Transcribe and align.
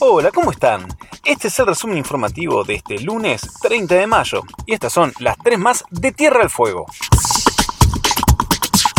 Hola, 0.00 0.32
¿cómo 0.32 0.50
están? 0.50 0.88
Este 1.24 1.46
es 1.46 1.56
el 1.60 1.68
resumen 1.68 1.98
informativo 1.98 2.64
de 2.64 2.74
este 2.74 2.98
lunes 2.98 3.40
30 3.62 3.94
de 3.94 4.08
mayo 4.08 4.42
y 4.66 4.74
estas 4.74 4.92
son 4.92 5.12
las 5.20 5.38
tres 5.38 5.60
más 5.60 5.84
de 5.92 6.10
Tierra 6.10 6.42
al 6.42 6.50
Fuego. 6.50 6.86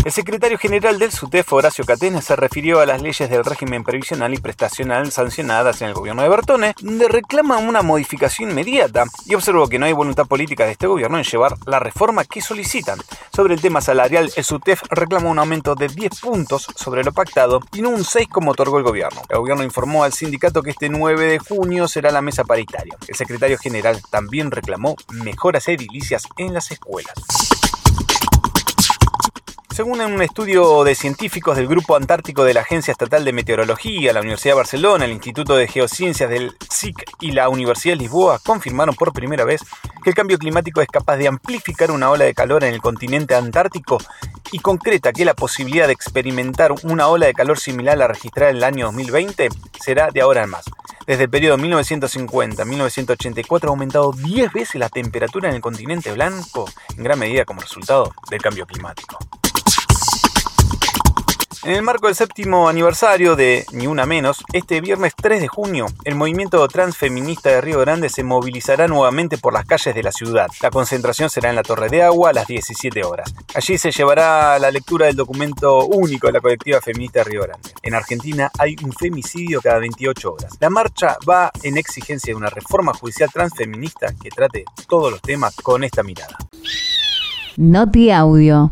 El 0.03 0.11
secretario 0.11 0.57
general 0.57 0.97
del 0.97 1.11
SUTEF, 1.11 1.53
Horacio 1.53 1.85
Catena, 1.85 2.23
se 2.23 2.35
refirió 2.35 2.79
a 2.79 2.87
las 2.87 3.03
leyes 3.03 3.29
del 3.29 3.45
régimen 3.45 3.83
previsional 3.83 4.33
y 4.33 4.39
prestacional 4.39 5.11
sancionadas 5.11 5.79
en 5.83 5.89
el 5.89 5.93
gobierno 5.93 6.23
de 6.23 6.29
Bertone, 6.29 6.73
donde 6.81 7.07
reclama 7.07 7.59
una 7.59 7.83
modificación 7.83 8.49
inmediata 8.49 9.03
y 9.27 9.35
observó 9.35 9.67
que 9.67 9.77
no 9.77 9.85
hay 9.85 9.93
voluntad 9.93 10.25
política 10.25 10.65
de 10.65 10.71
este 10.71 10.87
gobierno 10.87 11.19
en 11.19 11.23
llevar 11.23 11.55
la 11.67 11.77
reforma 11.77 12.25
que 12.25 12.41
solicitan. 12.41 12.97
Sobre 13.31 13.53
el 13.53 13.61
tema 13.61 13.79
salarial, 13.79 14.31
el 14.35 14.43
SUTEF 14.43 14.81
reclamó 14.89 15.29
un 15.29 15.37
aumento 15.37 15.75
de 15.75 15.87
10 15.87 16.19
puntos 16.19 16.65
sobre 16.75 17.03
lo 17.03 17.11
pactado 17.11 17.59
y 17.71 17.83
no 17.83 17.89
un 17.89 18.03
6 18.03 18.27
como 18.27 18.51
otorgó 18.51 18.79
el 18.79 18.83
gobierno. 18.83 19.21
El 19.29 19.37
gobierno 19.37 19.63
informó 19.63 20.03
al 20.03 20.13
sindicato 20.13 20.63
que 20.63 20.71
este 20.71 20.89
9 20.89 21.27
de 21.27 21.37
junio 21.37 21.87
será 21.87 22.09
la 22.09 22.23
mesa 22.23 22.43
paritaria. 22.43 22.97
El 23.07 23.15
secretario 23.15 23.59
general 23.59 24.01
también 24.09 24.49
reclamó 24.49 24.95
mejoras 25.11 25.67
edilicias 25.67 26.23
en 26.37 26.55
las 26.55 26.71
escuelas. 26.71 27.60
Según 29.73 30.01
un 30.01 30.21
estudio 30.21 30.83
de 30.83 30.95
científicos 30.95 31.55
del 31.55 31.67
Grupo 31.67 31.95
Antártico 31.95 32.43
de 32.43 32.53
la 32.53 32.59
Agencia 32.59 32.91
Estatal 32.91 33.23
de 33.23 33.31
Meteorología, 33.31 34.11
la 34.11 34.19
Universidad 34.19 34.51
de 34.51 34.57
Barcelona, 34.57 35.05
el 35.05 35.13
Instituto 35.13 35.55
de 35.55 35.69
Geociencias 35.69 36.29
del 36.29 36.57
SIC 36.69 37.05
y 37.21 37.31
la 37.31 37.47
Universidad 37.47 37.93
de 37.93 38.01
Lisboa 38.01 38.39
confirmaron 38.39 38.95
por 38.95 39.13
primera 39.13 39.45
vez 39.45 39.61
que 40.03 40.09
el 40.09 40.15
cambio 40.15 40.37
climático 40.37 40.81
es 40.81 40.89
capaz 40.89 41.15
de 41.15 41.29
amplificar 41.29 41.89
una 41.89 42.09
ola 42.09 42.25
de 42.25 42.33
calor 42.33 42.65
en 42.65 42.73
el 42.73 42.81
continente 42.81 43.33
antártico 43.33 43.97
y 44.51 44.59
concreta 44.59 45.13
que 45.13 45.23
la 45.23 45.35
posibilidad 45.35 45.87
de 45.87 45.93
experimentar 45.93 46.73
una 46.83 47.07
ola 47.07 47.27
de 47.27 47.33
calor 47.33 47.57
similar 47.57 47.93
a 47.93 47.99
la 47.99 48.09
registrada 48.09 48.51
en 48.51 48.57
el 48.57 48.65
año 48.65 48.87
2020 48.87 49.47
será 49.79 50.11
de 50.11 50.19
ahora 50.19 50.43
en 50.43 50.49
más. 50.49 50.65
Desde 51.07 51.23
el 51.23 51.29
periodo 51.29 51.57
1950-1984 51.57 53.63
ha 53.63 53.69
aumentado 53.69 54.11
10 54.11 54.51
veces 54.51 54.75
la 54.75 54.89
temperatura 54.89 55.47
en 55.47 55.55
el 55.55 55.61
continente 55.61 56.11
blanco, 56.11 56.69
en 56.97 57.05
gran 57.05 57.17
medida 57.17 57.45
como 57.45 57.61
resultado 57.61 58.11
del 58.29 58.41
cambio 58.41 58.65
climático. 58.65 59.17
En 61.63 61.75
el 61.75 61.83
marco 61.83 62.07
del 62.07 62.15
séptimo 62.15 62.67
aniversario 62.67 63.35
de 63.35 63.67
Ni 63.71 63.85
Una 63.85 64.07
Menos, 64.07 64.43
este 64.51 64.81
viernes 64.81 65.13
3 65.15 65.41
de 65.41 65.47
junio, 65.47 65.85
el 66.05 66.15
movimiento 66.15 66.67
transfeminista 66.67 67.51
de 67.51 67.61
Río 67.61 67.79
Grande 67.79 68.09
se 68.09 68.23
movilizará 68.23 68.87
nuevamente 68.87 69.37
por 69.37 69.53
las 69.53 69.65
calles 69.65 69.93
de 69.93 70.01
la 70.01 70.11
ciudad. 70.11 70.47
La 70.63 70.71
concentración 70.71 71.29
será 71.29 71.51
en 71.51 71.55
la 71.55 71.61
Torre 71.61 71.89
de 71.89 72.01
Agua 72.01 72.31
a 72.31 72.33
las 72.33 72.47
17 72.47 73.03
horas. 73.03 73.31
Allí 73.53 73.77
se 73.77 73.91
llevará 73.91 74.57
la 74.57 74.71
lectura 74.71 75.05
del 75.05 75.15
documento 75.15 75.85
único 75.85 76.25
de 76.25 76.33
la 76.33 76.41
colectiva 76.41 76.81
feminista 76.81 77.19
de 77.19 77.25
Río 77.25 77.43
Grande. 77.43 77.69
En 77.83 77.93
Argentina 77.93 78.49
hay 78.57 78.75
un 78.83 78.91
femicidio 78.91 79.61
cada 79.61 79.77
28 79.77 80.33
horas. 80.33 80.57
La 80.59 80.71
marcha 80.71 81.17
va 81.29 81.51
en 81.61 81.77
exigencia 81.77 82.33
de 82.33 82.37
una 82.37 82.49
reforma 82.49 82.91
judicial 82.95 83.29
transfeminista 83.31 84.07
que 84.19 84.31
trate 84.31 84.65
todos 84.87 85.11
los 85.11 85.21
temas 85.21 85.55
con 85.57 85.83
esta 85.83 86.01
mirada. 86.01 86.37
Noti 87.57 88.09
Audio. 88.09 88.71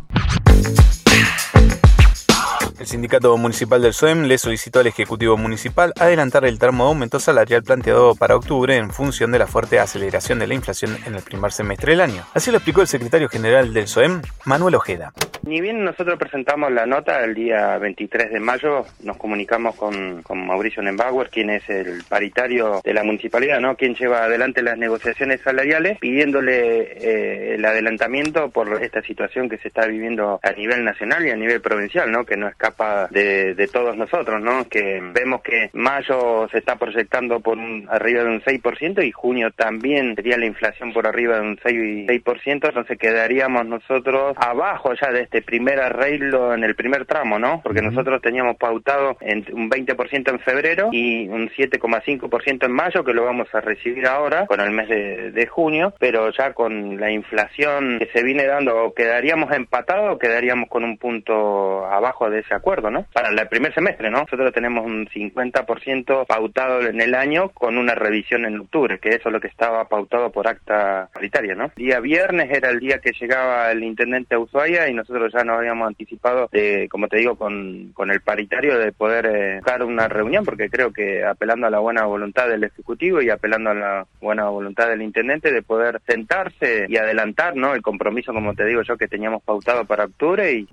Sindicato 2.89 3.37
municipal 3.37 3.83
del 3.83 3.93
SOEM 3.93 4.23
le 4.23 4.39
solicitó 4.39 4.79
al 4.79 4.87
Ejecutivo 4.87 5.37
Municipal 5.37 5.93
adelantar 5.99 6.43
el 6.45 6.57
tramo 6.57 6.85
de 6.85 6.89
aumento 6.89 7.19
salarial 7.19 7.61
planteado 7.61 8.15
para 8.15 8.35
octubre 8.35 8.75
en 8.75 8.89
función 8.89 9.31
de 9.31 9.37
la 9.37 9.45
fuerte 9.45 9.77
aceleración 9.77 10.39
de 10.39 10.47
la 10.47 10.55
inflación 10.55 10.97
en 11.05 11.13
el 11.13 11.21
primer 11.21 11.51
semestre 11.51 11.91
del 11.91 12.01
año. 12.01 12.23
Así 12.33 12.49
lo 12.49 12.57
explicó 12.57 12.81
el 12.81 12.87
secretario 12.87 13.29
general 13.29 13.75
del 13.75 13.87
SOEM, 13.87 14.23
Manuel 14.45 14.73
Ojeda. 14.73 15.13
Ni 15.43 15.61
bien 15.61 15.83
nosotros 15.85 16.17
presentamos 16.17 16.71
la 16.71 16.87
nota 16.87 17.23
el 17.23 17.35
día 17.35 17.77
23 17.77 18.31
de 18.31 18.39
mayo, 18.39 18.85
nos 19.03 19.17
comunicamos 19.17 19.75
con, 19.75 20.23
con 20.23 20.47
Mauricio 20.47 20.81
Nembauer, 20.81 21.29
quien 21.29 21.51
es 21.51 21.69
el 21.69 22.03
paritario 22.09 22.81
de 22.83 22.93
la 22.95 23.03
municipalidad, 23.03 23.59
¿no? 23.59 23.75
quien 23.75 23.93
lleva 23.93 24.23
adelante 24.23 24.63
las 24.63 24.79
negociaciones 24.79 25.41
salariales, 25.41 25.99
pidiéndole 25.99 26.81
eh, 26.81 27.53
el 27.53 27.63
adelantamiento 27.63 28.49
por 28.49 28.81
esta 28.81 29.03
situación 29.03 29.47
que 29.47 29.59
se 29.59 29.67
está 29.67 29.85
viviendo 29.85 30.39
a 30.41 30.51
nivel 30.53 30.83
nacional 30.83 31.27
y 31.27 31.29
a 31.29 31.35
nivel 31.35 31.61
provincial, 31.61 32.11
¿no? 32.11 32.25
que 32.25 32.35
no 32.35 32.47
escapa 32.47 32.78
de, 33.09 33.55
de, 33.55 33.67
todos 33.67 33.95
nosotros, 33.95 34.41
¿no? 34.41 34.67
Que 34.67 35.01
vemos 35.13 35.41
que 35.41 35.69
mayo 35.73 36.47
se 36.49 36.59
está 36.59 36.75
proyectando 36.77 37.39
por 37.39 37.57
un, 37.57 37.87
arriba 37.89 38.23
de 38.23 38.29
un 38.29 38.41
6% 38.41 39.05
y 39.05 39.11
junio 39.11 39.51
también 39.51 40.15
sería 40.15 40.37
la 40.37 40.45
inflación 40.45 40.93
por 40.93 41.07
arriba 41.07 41.35
de 41.39 41.41
un 41.41 41.57
6%, 41.57 42.07
6% 42.07 42.67
entonces 42.67 42.97
quedaríamos 42.97 43.65
nosotros 43.65 44.35
abajo 44.37 44.93
ya 44.99 45.11
de 45.11 45.21
este 45.21 45.41
primer 45.41 45.79
arreglo 45.79 46.53
en 46.53 46.63
el 46.63 46.75
primer 46.75 47.05
tramo, 47.05 47.39
¿no? 47.39 47.61
Porque 47.63 47.81
nosotros 47.81 48.21
teníamos 48.21 48.57
pautado 48.57 49.17
en 49.21 49.45
un 49.53 49.69
20% 49.69 50.29
en 50.29 50.39
febrero 50.39 50.89
y 50.91 51.27
un 51.27 51.49
7,5% 51.49 52.65
en 52.65 52.71
mayo 52.71 53.03
que 53.03 53.13
lo 53.13 53.25
vamos 53.25 53.47
a 53.53 53.61
recibir 53.61 54.07
ahora 54.07 54.45
con 54.47 54.59
el 54.59 54.71
mes 54.71 54.89
de, 54.89 55.31
de 55.31 55.47
junio, 55.47 55.93
pero 55.99 56.31
ya 56.31 56.53
con 56.53 56.99
la 56.99 57.11
inflación 57.11 57.99
que 57.99 58.07
se 58.07 58.23
viene 58.23 58.45
dando, 58.45 58.93
quedaríamos 58.95 59.51
empatados 59.51 60.15
o 60.15 60.19
quedaríamos 60.19 60.69
con 60.69 60.83
un 60.83 60.97
punto 60.97 61.85
abajo 61.85 62.29
de 62.29 62.39
ese 62.39 62.53
acuerdo, 62.53 62.68
Para 63.13 63.29
el 63.29 63.47
primer 63.47 63.73
semestre, 63.73 64.11
¿no? 64.11 64.19
Nosotros 64.19 64.53
tenemos 64.53 64.85
un 64.85 65.07
50% 65.07 66.25
pautado 66.27 66.81
en 66.81 67.01
el 67.01 67.15
año 67.15 67.49
con 67.49 67.77
una 67.77 67.95
revisión 67.95 68.45
en 68.45 68.59
octubre, 68.59 68.99
que 68.99 69.09
eso 69.09 69.29
es 69.29 69.33
lo 69.33 69.39
que 69.39 69.47
estaba 69.47 69.85
pautado 69.85 70.31
por 70.31 70.47
acta 70.47 71.09
paritaria, 71.13 71.55
¿no? 71.55 71.71
día 71.75 71.99
viernes 71.99 72.51
era 72.51 72.69
el 72.69 72.79
día 72.79 72.99
que 72.99 73.13
llegaba 73.19 73.71
el 73.71 73.83
intendente 73.83 74.35
a 74.35 74.39
Ushuaia 74.39 74.89
y 74.89 74.93
nosotros 74.93 75.31
ya 75.33 75.43
nos 75.43 75.57
habíamos 75.57 75.87
anticipado 75.87 76.49
de, 76.51 76.87
como 76.89 77.07
te 77.07 77.17
digo, 77.17 77.35
con, 77.35 77.91
con 77.93 78.11
el 78.11 78.21
paritario 78.21 78.77
de 78.77 78.91
poder 78.91 79.25
eh, 79.25 79.55
buscar 79.57 79.83
una 79.83 80.07
reunión, 80.07 80.45
porque 80.45 80.69
creo 80.69 80.91
que 80.91 81.25
apelando 81.25 81.67
a 81.67 81.69
la 81.69 81.79
buena 81.79 82.05
voluntad 82.05 82.47
del 82.47 82.63
Ejecutivo 82.63 83.21
y 83.21 83.29
apelando 83.29 83.71
a 83.71 83.73
la 83.73 84.07
buena 84.21 84.49
voluntad 84.49 84.87
del 84.89 85.01
intendente 85.01 85.51
de 85.51 85.61
poder 85.61 86.01
sentarse 86.07 86.85
y 86.89 86.97
adelantar, 86.97 87.55
¿no? 87.55 87.73
El 87.73 87.81
compromiso, 87.81 88.33
como 88.33 88.53
te 88.53 88.65
digo 88.65 88.81
yo, 88.83 88.97
que 88.97 89.07
teníamos 89.07 89.41
pautado 89.43 89.85
para 89.85 90.05
octubre 90.05 90.51
y... 90.51 90.67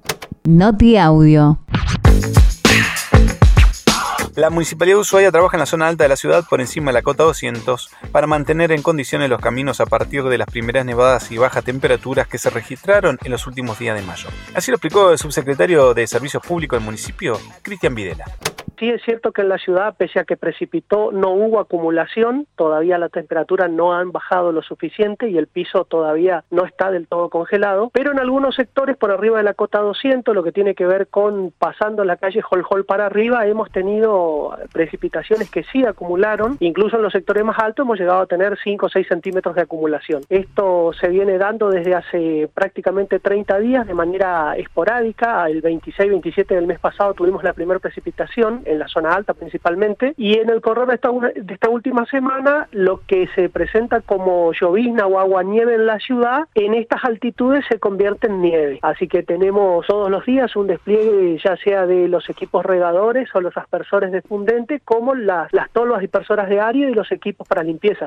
Noti 0.44 0.96
Audio. 0.96 1.58
La 4.36 4.50
Municipalidad 4.50 4.96
de 4.96 5.00
Ushuaia 5.00 5.32
trabaja 5.32 5.56
en 5.56 5.60
la 5.60 5.66
zona 5.66 5.88
alta 5.88 6.04
de 6.04 6.10
la 6.10 6.16
ciudad 6.16 6.44
por 6.46 6.60
encima 6.60 6.90
de 6.90 6.92
la 6.92 7.02
cota 7.02 7.22
200 7.22 7.88
para 8.12 8.26
mantener 8.26 8.70
en 8.70 8.82
condiciones 8.82 9.30
los 9.30 9.40
caminos 9.40 9.80
a 9.80 9.86
partir 9.86 10.24
de 10.24 10.36
las 10.36 10.46
primeras 10.46 10.84
nevadas 10.84 11.32
y 11.32 11.38
bajas 11.38 11.64
temperaturas 11.64 12.28
que 12.28 12.36
se 12.36 12.50
registraron 12.50 13.18
en 13.24 13.32
los 13.32 13.46
últimos 13.46 13.78
días 13.78 13.98
de 13.98 14.02
mayo. 14.04 14.28
Así 14.54 14.70
lo 14.70 14.76
explicó 14.76 15.10
el 15.10 15.16
subsecretario 15.16 15.94
de 15.94 16.06
Servicios 16.06 16.42
Públicos 16.46 16.78
del 16.78 16.84
municipio, 16.84 17.40
Cristian 17.62 17.94
Videla. 17.94 18.26
Sí 18.78 18.90
es 18.90 19.02
cierto 19.02 19.32
que 19.32 19.42
en 19.42 19.48
la 19.48 19.58
ciudad, 19.58 19.94
pese 19.96 20.20
a 20.20 20.24
que 20.24 20.36
precipitó, 20.36 21.10
no 21.10 21.30
hubo 21.30 21.60
acumulación, 21.60 22.46
todavía 22.56 22.98
la 22.98 23.08
temperatura 23.08 23.68
no 23.68 23.94
han 23.94 24.12
bajado 24.12 24.52
lo 24.52 24.62
suficiente 24.62 25.28
y 25.28 25.38
el 25.38 25.46
piso 25.46 25.84
todavía 25.84 26.44
no 26.50 26.64
está 26.66 26.90
del 26.90 27.06
todo 27.06 27.30
congelado, 27.30 27.90
pero 27.92 28.12
en 28.12 28.18
algunos 28.18 28.54
sectores 28.54 28.96
por 28.96 29.10
arriba 29.10 29.38
de 29.38 29.44
la 29.44 29.54
cota 29.54 29.80
200, 29.80 30.34
lo 30.34 30.42
que 30.42 30.52
tiene 30.52 30.74
que 30.74 30.86
ver 30.86 31.08
con 31.08 31.52
pasando 31.58 32.04
la 32.04 32.16
calle 32.16 32.42
Hol 32.50 32.64
Hol 32.68 32.84
para 32.84 33.06
arriba, 33.06 33.46
hemos 33.46 33.70
tenido 33.70 34.56
precipitaciones 34.72 35.50
que 35.50 35.64
sí 35.64 35.84
acumularon, 35.84 36.56
incluso 36.60 36.96
en 36.96 37.02
los 37.02 37.12
sectores 37.12 37.44
más 37.44 37.58
altos 37.58 37.84
hemos 37.84 37.98
llegado 37.98 38.20
a 38.20 38.26
tener 38.26 38.58
5 38.62 38.86
o 38.86 38.88
6 38.88 39.06
centímetros 39.08 39.54
de 39.54 39.62
acumulación. 39.62 40.22
Esto 40.28 40.92
se 41.00 41.08
viene 41.08 41.38
dando 41.38 41.70
desde 41.70 41.94
hace 41.94 42.50
prácticamente 42.52 43.20
30 43.20 43.58
días 43.58 43.86
de 43.86 43.94
manera 43.94 44.54
esporádica, 44.56 45.48
el 45.48 45.62
26-27 45.62 46.46
del 46.48 46.66
mes 46.66 46.78
pasado 46.78 47.14
tuvimos 47.14 47.42
la 47.42 47.54
primera 47.54 47.80
precipitación, 47.80 48.65
en 48.66 48.78
la 48.78 48.88
zona 48.88 49.14
alta 49.14 49.34
principalmente, 49.34 50.14
y 50.16 50.38
en 50.38 50.50
el 50.50 50.60
correr 50.60 50.86
de 50.88 50.94
esta, 50.94 51.10
de 51.10 51.54
esta 51.54 51.68
última 51.68 52.06
semana 52.06 52.68
lo 52.72 53.00
que 53.06 53.28
se 53.34 53.48
presenta 53.48 54.00
como 54.00 54.52
llovizna 54.52 55.06
o 55.06 55.18
agua 55.18 55.42
nieve 55.42 55.74
en 55.74 55.86
la 55.86 55.98
ciudad, 55.98 56.44
en 56.54 56.74
estas 56.74 57.04
altitudes 57.04 57.64
se 57.68 57.78
convierte 57.78 58.26
en 58.26 58.42
nieve. 58.42 58.78
Así 58.82 59.08
que 59.08 59.22
tenemos 59.22 59.86
todos 59.86 60.10
los 60.10 60.24
días 60.24 60.54
un 60.56 60.66
despliegue 60.66 61.38
ya 61.42 61.56
sea 61.56 61.86
de 61.86 62.08
los 62.08 62.28
equipos 62.28 62.64
regadores 62.64 63.28
o 63.34 63.40
los 63.40 63.56
aspersores 63.56 64.12
de 64.12 64.22
fundente, 64.22 64.80
como 64.84 65.14
las, 65.14 65.52
las 65.52 65.70
tolvas 65.70 66.00
dispersoras 66.00 66.48
de 66.48 66.60
área 66.60 66.88
y 66.88 66.94
los 66.94 67.10
equipos 67.12 67.46
para 67.46 67.62
limpieza. 67.62 68.06